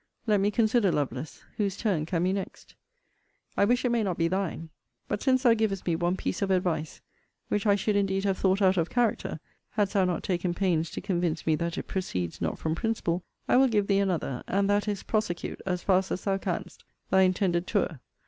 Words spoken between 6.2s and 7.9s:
of advice, (which I